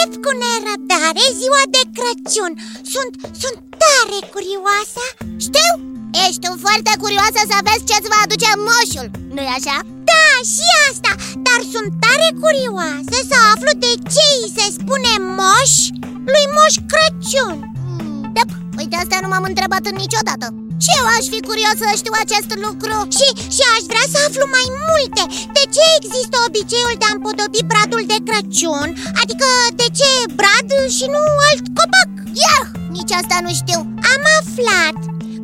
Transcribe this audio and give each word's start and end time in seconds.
Aștept 0.00 0.24
cu 0.26 0.32
nerăbdare 0.44 1.24
ziua 1.40 1.62
de 1.74 1.82
Crăciun? 1.96 2.52
Sunt, 2.92 3.12
sunt 3.42 3.56
tare 3.82 4.18
curioasă. 4.34 5.02
Știu, 5.46 5.70
ești 6.24 6.46
foarte 6.64 6.92
curioasă 7.04 7.40
să 7.50 7.56
vezi 7.66 7.86
ce-ți 7.88 8.12
va 8.12 8.20
aduce 8.24 8.50
moșul, 8.68 9.08
nu-i 9.34 9.54
așa? 9.58 9.76
Da, 10.10 10.26
și 10.54 10.68
asta. 10.90 11.12
Dar 11.46 11.60
sunt 11.72 11.90
tare 12.04 12.28
curioasă 12.44 13.16
să 13.30 13.36
aflu 13.52 13.70
de 13.84 13.92
ce 14.12 14.24
îi 14.38 14.52
se 14.56 14.66
spune 14.78 15.12
moș 15.38 15.72
lui 16.32 16.46
Moș 16.56 16.74
Crăciun. 16.90 17.56
Mm, 17.86 18.22
Da, 18.36 18.44
uite 18.80 18.96
asta 18.96 19.16
nu 19.22 19.28
m-am 19.32 19.46
întrebat 19.50 19.84
niciodată 20.02 20.46
și 20.84 20.90
eu 21.00 21.06
aș 21.16 21.24
fi 21.32 21.40
curios 21.48 21.76
să 21.82 21.88
știu 22.00 22.14
acest 22.24 22.50
lucru? 22.64 22.94
Și, 23.18 23.28
și 23.54 23.62
aș 23.74 23.82
vrea 23.90 24.06
să 24.12 24.18
aflu 24.26 24.44
mai 24.56 24.66
multe. 24.86 25.22
De 25.56 25.64
ce 25.74 25.84
există 25.98 26.36
obiceiul 26.46 26.96
de 27.00 27.06
a 27.08 27.14
împodobi 27.16 27.68
bradul 27.70 28.02
de 28.12 28.18
Crăciun? 28.26 28.88
Adică 29.22 29.48
de 29.80 29.88
ce 29.98 30.10
brad 30.38 30.68
și 30.96 31.06
nu 31.14 31.22
alt 31.48 31.64
copac? 31.78 32.10
Iah, 32.42 32.66
nici 32.96 33.16
asta 33.20 33.36
nu 33.46 33.52
știu. 33.60 33.80
Am 34.12 34.22
aflat 34.40 34.98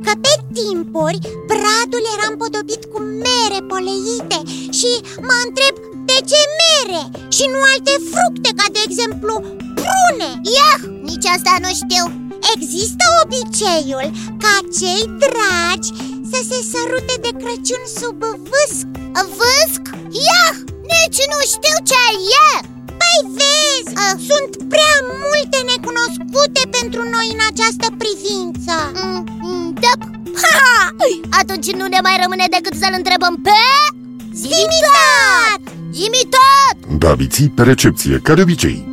că 0.05 0.13
pe 0.25 0.35
timpuri 0.57 1.19
bradul 1.51 2.05
era 2.15 2.27
împodobit 2.33 2.83
cu 2.93 2.99
mere 3.25 3.61
poleite 3.71 4.39
Și 4.79 4.93
mă 5.29 5.37
întreb 5.47 5.75
de 6.11 6.19
ce 6.31 6.41
mere 6.61 7.03
și 7.37 7.45
nu 7.53 7.61
alte 7.73 7.95
fructe 8.13 8.51
ca 8.59 8.67
de 8.75 8.81
exemplu 8.89 9.35
prune. 9.79 10.31
Iah, 10.57 10.81
nici 11.09 11.27
asta 11.35 11.55
nu 11.65 11.71
știu 11.83 12.05
Există 12.55 13.05
obiceiul 13.23 14.09
ca 14.43 14.55
cei 14.79 15.03
dragi 15.25 15.89
să 16.31 16.39
se 16.49 16.59
sărute 16.71 17.15
de 17.25 17.33
Crăciun 17.41 17.85
sub 17.99 18.19
vâsc 18.51 18.87
Vâsc? 19.39 19.83
Iah, 20.27 20.57
nici 20.93 21.21
nu 21.33 21.41
știu 21.53 21.77
ce 21.91 22.03
e 22.45 22.49
Păi 23.01 23.19
vezi, 23.37 23.93
uh. 24.03 24.15
sunt 24.29 24.53
prea 24.73 24.97
multe 25.23 25.59
necunoscute 25.73 26.63
pentru 26.79 27.03
noi 27.15 27.27
în 27.37 27.41
această 27.51 27.87
privință 28.03 28.75
mm, 28.95 29.25
mm, 29.43 29.69
Da, 29.85 29.95
ha! 30.43 30.95
atunci 31.41 31.69
nu 31.81 31.87
ne 31.87 32.01
mai 32.03 32.17
rămâne 32.23 32.47
decât 32.57 32.75
să-l 32.83 32.95
întrebăm 32.97 33.35
pe... 33.47 33.59
Zimitat! 34.45 35.61
Zimitat! 35.93 36.77
Da, 36.99 37.15
biții, 37.15 37.49
pe 37.49 37.63
recepție, 37.63 38.21
ca 38.23 38.35
de 38.35 38.43
obicei 38.43 38.89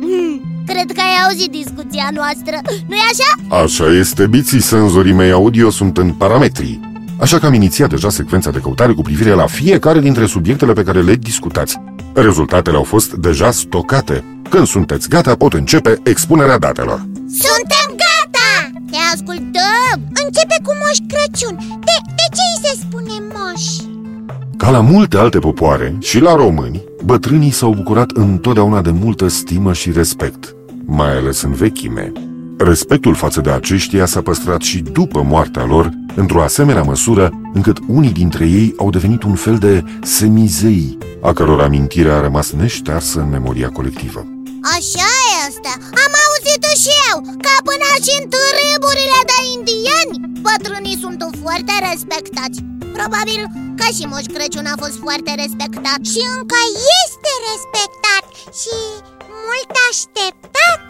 Cred 0.66 0.92
că 0.92 1.00
ai 1.00 1.26
auzit 1.26 1.50
discuția 1.50 2.08
noastră, 2.12 2.56
nu-i 2.86 2.98
așa? 3.12 3.62
Așa 3.62 3.98
este, 3.98 4.26
biții 4.26 4.60
senzorii 4.60 5.12
mei 5.12 5.30
audio 5.30 5.70
sunt 5.70 5.98
în 5.98 6.12
parametri 6.12 6.80
Așa 7.20 7.38
că 7.38 7.46
am 7.46 7.54
inițiat 7.54 7.88
deja 7.88 8.10
secvența 8.10 8.50
de 8.50 8.58
căutare 8.58 8.92
cu 8.92 9.02
privire 9.02 9.30
la 9.30 9.46
fiecare 9.46 10.00
dintre 10.00 10.26
subiectele 10.26 10.72
pe 10.72 10.82
care 10.82 11.02
le 11.02 11.14
discutați 11.14 11.80
Rezultatele 12.14 12.76
au 12.76 12.82
fost 12.82 13.12
deja 13.12 13.50
stocate 13.50 14.24
Când 14.48 14.66
sunteți 14.66 15.08
gata, 15.08 15.34
pot 15.34 15.52
începe 15.52 16.00
expunerea 16.02 16.58
datelor 16.58 16.98
Suntem 17.28 17.88
gata! 17.88 18.78
Te 18.90 18.96
ascultăm! 19.14 19.96
Începe 20.24 20.56
cu 20.62 20.72
Moș 20.80 20.98
Crăciun 21.08 21.56
De, 21.58 21.96
de 22.18 22.26
ce 22.36 22.42
îi 22.50 22.68
se 22.68 22.78
spune 22.80 23.14
moș? 23.34 23.93
Ca 24.64 24.70
la 24.70 24.80
multe 24.80 25.16
alte 25.16 25.38
popoare, 25.38 25.96
și 26.00 26.18
la 26.18 26.34
români, 26.34 26.84
bătrânii 27.04 27.50
s-au 27.50 27.72
bucurat 27.74 28.10
întotdeauna 28.10 28.80
de 28.80 28.90
multă 28.90 29.28
stimă 29.28 29.72
și 29.72 29.92
respect, 29.92 30.54
mai 30.84 31.16
ales 31.16 31.42
în 31.42 31.52
vechime. 31.52 32.12
Respectul 32.58 33.14
față 33.14 33.40
de 33.40 33.50
aceștia 33.50 34.06
s-a 34.06 34.22
păstrat 34.22 34.60
și 34.60 34.78
după 34.78 35.22
moartea 35.22 35.64
lor, 35.64 35.90
într-o 36.14 36.42
asemenea 36.42 36.82
măsură 36.82 37.30
încât 37.54 37.78
unii 37.86 38.12
dintre 38.12 38.46
ei 38.46 38.74
au 38.76 38.90
devenit 38.90 39.22
un 39.22 39.34
fel 39.34 39.56
de 39.58 39.84
semizei, 40.02 40.98
a 41.22 41.32
căror 41.32 41.60
amintire 41.60 42.10
a 42.10 42.20
rămas 42.20 42.50
neștearsă 42.50 43.20
în 43.20 43.28
memoria 43.28 43.68
colectivă. 43.68 44.26
Așa 44.76 45.12
este, 45.46 45.72
am 46.04 46.12
auzit 46.24 46.64
și 46.82 46.92
eu, 47.10 47.20
că 47.44 47.52
până 47.68 47.90
și 48.04 48.12
în 48.20 48.28
târâburile 48.32 49.20
de 49.30 49.38
indieni, 49.56 50.40
bătrânii 50.46 50.98
sunt 51.00 51.20
foarte 51.42 51.74
respectați 51.90 52.73
Probabil 52.98 53.40
că 53.78 53.86
și 53.96 54.04
Moș 54.12 54.26
Crăciun 54.34 54.66
a 54.72 54.76
fost 54.82 54.96
foarte 55.04 55.32
respectat. 55.42 56.00
Și 56.12 56.20
încă 56.36 56.60
este 57.02 57.32
respectat 57.50 58.24
și 58.60 58.76
mult 59.44 59.70
așteptat. 59.90 60.82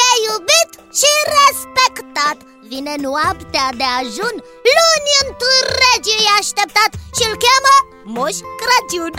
E 0.00 0.08
iubit 0.28 0.70
și 0.98 1.10
respectat. 1.40 2.38
Vine 2.72 2.94
noaptea 3.06 3.66
de 3.80 3.86
ajun, 4.00 4.34
luni 4.76 5.12
întregi 5.24 6.12
e 6.26 6.30
așteptat 6.42 6.90
și 7.16 7.22
îl 7.28 7.34
cheamă 7.44 7.74
Moș 8.14 8.36
Crăciun. 8.60 9.12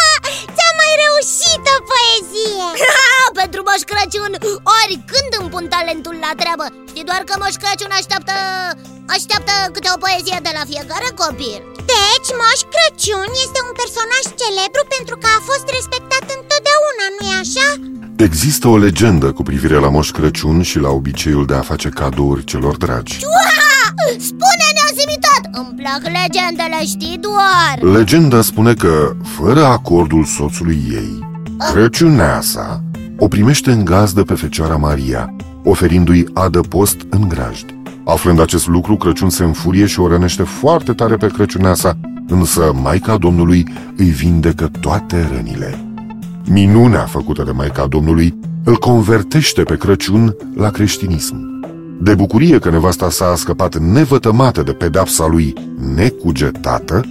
Ți-a 0.54 0.70
mai 0.80 0.92
reușit 1.04 1.64
o 1.74 1.76
poezie. 1.90 2.68
Pentru 3.40 3.60
Moș 3.68 3.82
Crăciun, 3.90 4.32
oricând 4.80 5.30
îmi 5.38 5.50
pun 5.54 5.64
talentul 5.74 6.16
la 6.24 6.32
treabă. 6.40 6.66
Știi 6.90 7.08
doar 7.10 7.22
că 7.28 7.34
Moș 7.42 7.54
Crăciun 7.62 7.92
așteaptă, 8.00 8.34
așteaptă 9.14 9.52
câte 9.74 9.88
o 9.94 10.02
poezie 10.04 10.38
de 10.46 10.52
la 10.58 10.64
fiecare 10.72 11.08
copil 11.22 11.60
Deci 11.90 12.30
Moș 12.40 12.60
Crăciun 12.72 13.28
este 13.44 13.58
un 13.66 13.72
personaj 13.80 14.22
celebru 14.42 14.82
pentru 14.96 15.14
că 15.22 15.28
a 15.36 15.40
fost 15.48 15.66
respectat 15.76 16.24
întotdeauna, 16.38 17.04
nu-i 17.14 17.34
așa? 17.44 17.68
Există 18.26 18.64
o 18.74 18.76
legendă 18.86 19.28
cu 19.36 19.42
privire 19.42 19.78
la 19.84 19.90
Moș 19.96 20.08
Crăciun 20.16 20.58
și 20.70 20.78
la 20.78 20.90
obiceiul 20.98 21.46
de 21.50 21.54
a 21.54 21.68
face 21.70 21.88
cadouri 21.88 22.44
celor 22.44 22.74
dragi 22.84 23.16
Spune-ne, 24.28 24.84
zimitat! 25.00 25.42
Îmi 25.60 25.74
plac 25.80 26.02
legendele, 26.20 26.78
știi 26.94 27.18
doar 27.26 27.94
Legenda 27.98 28.42
spune 28.42 28.74
că, 28.74 28.94
fără 29.36 29.64
acordul 29.64 30.24
soțului 30.24 30.80
ei, 31.00 31.12
Crăciuneasa 31.72 32.82
o 33.18 33.28
primește 33.28 33.70
în 33.70 33.84
gazdă 33.84 34.22
pe 34.22 34.34
Fecioara 34.34 34.76
Maria, 34.76 35.34
oferindu-i 35.64 36.24
adăpost 36.34 36.96
în 37.10 37.28
grajd. 37.28 37.74
Aflând 38.04 38.40
acest 38.40 38.66
lucru, 38.66 38.96
Crăciun 38.96 39.30
se 39.30 39.44
înfurie 39.44 39.86
și 39.86 40.00
o 40.00 40.08
rănește 40.08 40.42
foarte 40.42 40.92
tare 40.92 41.16
pe 41.16 41.26
Crăciuneasa, 41.26 41.98
însă 42.26 42.72
Maica 42.82 43.16
Domnului 43.16 43.66
îi 43.96 44.08
vindecă 44.08 44.70
toate 44.80 45.28
rănile. 45.32 45.84
Minunea 46.50 47.04
făcută 47.04 47.42
de 47.42 47.50
Maica 47.50 47.86
Domnului 47.86 48.34
îl 48.64 48.76
convertește 48.76 49.62
pe 49.62 49.76
Crăciun 49.76 50.36
la 50.54 50.70
creștinism. 50.70 51.50
De 52.00 52.14
bucurie 52.14 52.58
că 52.58 52.70
nevasta 52.70 53.10
sa 53.10 53.24
a 53.24 53.34
scăpat 53.34 53.78
nevătămată 53.78 54.62
de 54.62 54.72
pedapsa 54.72 55.26
lui 55.26 55.52
necugetată, 55.94 57.04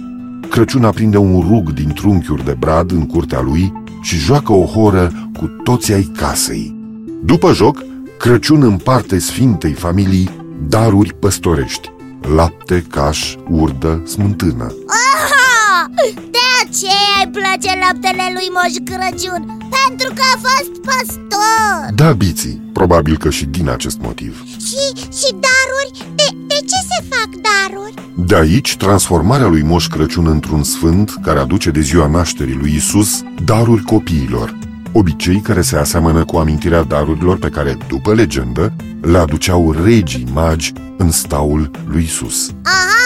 Crăciun 0.50 0.84
aprinde 0.84 1.16
un 1.16 1.44
rug 1.48 1.72
din 1.72 1.88
trunchiuri 1.88 2.44
de 2.44 2.56
brad 2.58 2.90
în 2.90 3.06
curtea 3.06 3.40
lui 3.40 3.72
și 4.02 4.16
joacă 4.16 4.52
o 4.52 4.64
horă 4.64 5.12
cu 5.38 5.46
toți 5.64 5.92
ai 5.92 6.10
casei. 6.16 6.76
După 7.24 7.52
joc, 7.52 7.84
Crăciun 8.18 8.62
împarte 8.62 9.18
Sfintei 9.18 9.72
Familii 9.72 10.30
daruri 10.68 11.14
păstorești, 11.14 11.90
lapte, 12.34 12.86
caș, 12.90 13.34
urdă, 13.48 14.02
smântână. 14.06 14.74
Aha! 14.86 15.90
De 16.14 16.44
aceea 16.62 17.14
îi 17.24 17.30
place 17.30 17.78
laptele 17.84 18.26
lui 18.36 18.48
Moș 18.56 18.74
Crăciun 18.88 19.42
Pentru 19.76 20.08
că 20.14 20.22
a 20.34 20.38
fost 20.46 20.72
păstor 20.88 21.94
Da, 21.94 22.12
biții, 22.12 22.70
probabil 22.72 23.16
că 23.16 23.30
și 23.30 23.44
din 23.44 23.68
acest 23.68 23.98
motiv 24.00 24.42
Și, 24.46 24.84
și 25.18 25.28
daruri? 25.30 26.14
De, 26.14 26.24
de 26.46 26.54
ce 26.54 26.78
se 26.88 27.04
fac 27.08 27.28
daruri? 27.46 27.94
De 28.16 28.36
aici 28.36 28.76
transformarea 28.76 29.46
lui 29.46 29.62
Moș 29.62 29.86
Crăciun 29.86 30.26
într-un 30.26 30.62
sfânt 30.62 31.14
care 31.22 31.38
aduce 31.38 31.70
de 31.70 31.80
ziua 31.80 32.06
nașterii 32.06 32.58
lui 32.60 32.74
Isus 32.74 33.22
daruri 33.44 33.82
copiilor 33.82 34.58
Obicei 34.94 35.40
care 35.40 35.62
se 35.62 35.76
aseamănă 35.76 36.24
cu 36.24 36.36
amintirea 36.36 36.82
darurilor 36.82 37.38
pe 37.38 37.48
care, 37.48 37.76
după 37.88 38.14
legendă, 38.14 38.72
le 39.00 39.18
aduceau 39.18 39.72
regii 39.84 40.26
magi 40.32 40.72
în 40.96 41.10
staul 41.10 41.70
lui 41.86 42.02
Isus. 42.02 42.50
Aha, 42.64 43.04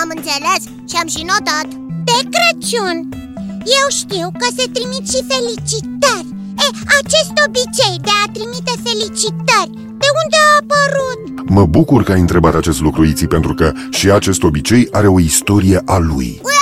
am 0.00 0.08
înțeles 0.16 0.62
și 0.88 0.96
am 1.00 1.08
și 1.08 1.22
notat. 1.30 1.68
De 2.08 2.18
Crăciun. 2.32 2.98
Eu 3.80 3.86
știu 4.00 4.26
că 4.40 4.46
se 4.56 4.64
trimit 4.76 5.04
și 5.12 5.20
felicitări. 5.32 6.28
E, 6.64 6.68
acest 7.00 7.34
obicei 7.46 7.96
de 8.06 8.12
a 8.24 8.30
trimite 8.36 8.74
felicitări 8.86 9.72
De 10.02 10.08
unde 10.20 10.38
a 10.46 10.58
apărut? 10.60 11.50
Mă 11.56 11.64
bucur 11.66 12.02
că 12.02 12.12
ai 12.12 12.20
întrebat 12.20 12.54
acest 12.54 12.80
lucru, 12.80 13.04
Iții, 13.04 13.26
pentru 13.26 13.54
că 13.54 13.72
și 13.90 14.10
acest 14.10 14.42
obicei 14.42 14.88
are 14.90 15.06
o 15.06 15.20
istorie 15.20 15.82
a 15.84 15.98
lui. 15.98 16.40
Să 16.42 16.50
o 16.54 16.57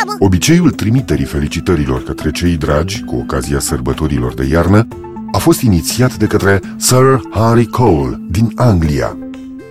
ascultăm 0.00 0.26
Obiceiul 0.26 0.70
trimiterii 0.70 1.24
felicitărilor 1.24 2.02
către 2.02 2.30
cei 2.30 2.56
dragi, 2.56 3.02
cu 3.04 3.16
ocazia 3.16 3.58
sărbătorilor 3.58 4.34
de 4.34 4.44
iarnă, 4.44 4.86
a 5.32 5.38
fost 5.38 5.60
inițiat 5.60 6.16
de 6.16 6.26
către 6.26 6.60
Sir 6.76 7.20
Harry 7.30 7.66
Cole 7.66 8.20
din 8.30 8.52
Anglia. 8.54 9.16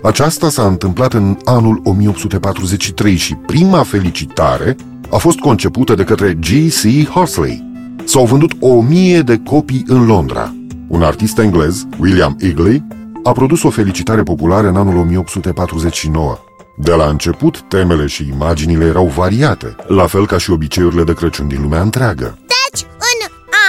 Aceasta 0.03 0.49
s-a 0.49 0.63
întâmplat 0.63 1.13
în 1.13 1.37
anul 1.45 1.81
1843 1.83 3.15
și 3.15 3.35
prima 3.35 3.83
felicitare 3.83 4.75
a 5.11 5.17
fost 5.17 5.39
concepută 5.39 5.95
de 5.95 6.03
către 6.03 6.33
G.C. 6.33 7.09
Horsley. 7.09 7.67
S-au 8.03 8.25
vândut 8.25 8.51
o 8.59 8.81
mie 8.81 9.21
de 9.21 9.41
copii 9.45 9.83
în 9.87 10.05
Londra. 10.05 10.53
Un 10.87 11.01
artist 11.01 11.39
englez, 11.39 11.85
William 11.99 12.35
Eagley, 12.39 12.83
a 13.23 13.31
produs 13.31 13.63
o 13.63 13.69
felicitare 13.69 14.23
populară 14.23 14.67
în 14.67 14.75
anul 14.75 14.97
1849. 14.97 16.37
De 16.81 16.91
la 16.91 17.09
început, 17.09 17.61
temele 17.61 18.07
și 18.07 18.27
imaginile 18.27 18.85
erau 18.85 19.07
variate, 19.07 19.75
la 19.87 20.07
fel 20.07 20.27
ca 20.27 20.37
și 20.37 20.51
obiceiurile 20.51 21.03
de 21.03 21.13
Crăciun 21.13 21.47
din 21.47 21.61
lumea 21.61 21.81
întreagă. 21.81 22.37
Deci, 22.55 22.81
în 23.11 23.19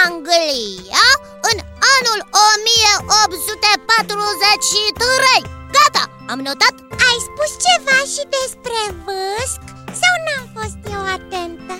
Anglia, 0.05 1.05
în 1.51 1.57
anul 1.97 2.19
1843 2.47 5.41
Gata, 5.75 6.03
am 6.31 6.39
notat 6.47 6.75
Ai 7.07 7.17
spus 7.27 7.51
ceva 7.65 7.97
și 8.13 8.23
despre 8.37 8.79
vâsc? 9.05 9.61
Sau 10.01 10.13
n-am 10.25 10.45
fost 10.57 10.79
eu 10.95 11.03
atentă? 11.17 11.73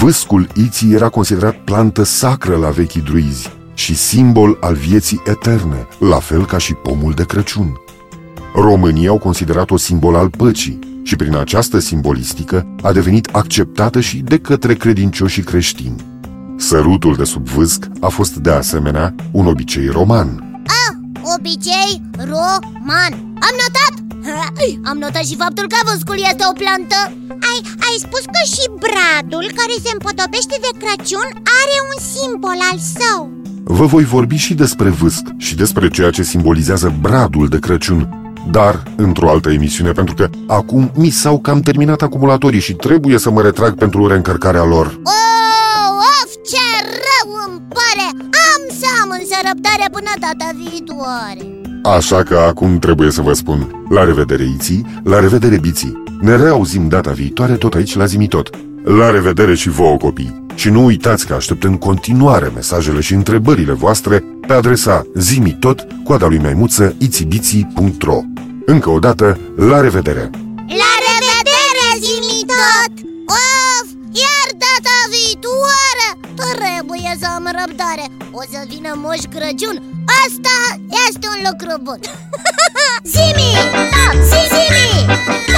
Vâscul 0.00 0.48
iții 0.54 0.92
era 0.92 1.08
considerat 1.08 1.56
plantă 1.64 2.02
sacră 2.02 2.56
la 2.56 2.70
vechii 2.70 3.00
druizi 3.00 3.50
și 3.74 3.96
simbol 3.96 4.56
al 4.60 4.74
vieții 4.74 5.22
eterne, 5.24 5.88
la 5.98 6.18
fel 6.18 6.46
ca 6.46 6.58
și 6.58 6.72
pomul 6.74 7.12
de 7.12 7.24
Crăciun. 7.24 7.80
Românii 8.54 9.06
au 9.06 9.18
considerat-o 9.18 9.76
simbol 9.76 10.14
al 10.14 10.30
păcii 10.30 10.78
și 11.02 11.16
prin 11.16 11.36
această 11.36 11.78
simbolistică 11.78 12.66
a 12.82 12.92
devenit 12.92 13.28
acceptată 13.32 14.00
și 14.00 14.16
de 14.16 14.38
către 14.38 14.74
credincioșii 14.74 15.42
creștini. 15.42 16.04
Sărutul 16.56 17.14
de 17.14 17.24
sub 17.24 17.48
vâsc 17.48 17.84
a 18.00 18.08
fost 18.08 18.34
de 18.34 18.50
asemenea 18.50 19.14
un 19.32 19.46
obicei 19.46 19.86
roman. 19.86 20.60
Ah, 20.66 20.96
obicei 21.38 22.02
roman 22.16 23.12
Am 23.46 23.54
notat! 23.62 23.94
Am 24.90 24.98
notat 24.98 25.24
și 25.24 25.36
faptul 25.36 25.66
că 25.66 25.76
vâscul 25.92 26.18
este 26.30 26.44
o 26.50 26.52
plantă 26.52 26.98
Ai, 27.50 27.60
ai 27.88 27.96
spus 28.04 28.22
că 28.34 28.42
și 28.54 28.64
bradul 28.84 29.46
care 29.58 29.74
se 29.84 29.90
împodobește 29.92 30.56
de 30.64 30.70
Crăciun 30.80 31.28
are 31.60 31.76
un 31.90 31.98
simbol 32.12 32.58
al 32.70 32.78
său 32.96 33.20
Vă 33.64 33.86
voi 33.86 34.04
vorbi 34.04 34.36
și 34.36 34.54
despre 34.54 34.88
vâsc 34.88 35.24
și 35.36 35.54
despre 35.54 35.88
ceea 35.88 36.10
ce 36.10 36.22
simbolizează 36.22 36.94
bradul 37.00 37.48
de 37.48 37.58
Crăciun, 37.58 38.27
dar 38.50 38.82
într-o 38.96 39.30
altă 39.30 39.50
emisiune, 39.50 39.92
pentru 39.92 40.14
că 40.14 40.28
acum 40.46 40.90
mi 40.94 41.10
s-au 41.10 41.38
cam 41.38 41.60
terminat 41.60 42.02
acumulatorii 42.02 42.60
și 42.60 42.72
trebuie 42.74 43.18
să 43.18 43.30
mă 43.30 43.42
retrag 43.42 43.74
pentru 43.74 44.06
reîncărcarea 44.06 44.64
lor. 44.64 44.86
Oh, 44.86 45.96
of, 46.22 46.32
ce 46.50 46.66
rău 46.84 47.32
îmi 47.48 47.62
pare! 47.68 48.08
Am 48.22 48.76
să 48.78 48.86
am 49.02 49.10
însă 49.20 49.36
răbdare 49.48 49.88
până 49.92 50.10
data 50.20 50.50
viitoare. 50.54 51.60
Așa 51.96 52.22
că 52.22 52.38
acum 52.38 52.78
trebuie 52.78 53.10
să 53.10 53.22
vă 53.22 53.32
spun. 53.32 53.86
La 53.88 54.04
revedere 54.04 54.44
Iții, 54.44 55.00
la 55.04 55.20
revedere 55.20 55.58
Biții 55.58 56.02
Ne 56.20 56.36
reauzim 56.36 56.88
data 56.88 57.10
viitoare 57.10 57.54
tot 57.54 57.74
aici 57.74 57.96
la 57.96 58.04
Zimitot 58.04 58.50
La 58.84 59.10
revedere 59.10 59.54
și 59.54 59.68
vouă 59.68 59.96
copii 59.96 60.46
Și 60.58 60.70
nu 60.70 60.84
uitați 60.84 61.26
că 61.26 61.34
aștept 61.34 61.64
în 61.64 61.76
continuare 61.76 62.48
mesajele 62.54 63.00
și 63.00 63.14
întrebările 63.14 63.72
voastre 63.72 64.24
Pe 64.46 64.52
adresa 64.52 65.06
zimitot, 65.14 65.86
coada 66.04 66.26
lui 66.26 66.38
maimuță, 66.38 66.94
itibiții.ro 66.98 68.20
Încă 68.66 68.90
o 68.90 68.98
dată, 68.98 69.38
la 69.56 69.80
revedere! 69.80 70.30
La 70.82 70.92
revedere, 71.06 71.86
Zimitot! 72.04 72.92
Of, 73.26 73.86
iar 74.22 74.48
data 74.64 74.96
viitoare 75.14 76.08
Trebuie 76.40 77.16
să 77.20 77.26
am 77.36 77.44
răbdare. 77.60 78.06
O 78.32 78.42
să 78.52 78.60
vină 78.68 78.90
Moș 79.02 79.22
Crăciun. 79.34 79.76
Asta 80.24 80.56
este 81.06 81.26
un 81.34 81.40
lucru 81.48 81.72
bun. 81.82 82.00
Zimi, 83.12 83.50
tot, 83.94 84.16
zimi, 84.30 84.46
tot, 84.50 84.52
zimi, 84.52 85.06
tot 85.46 85.57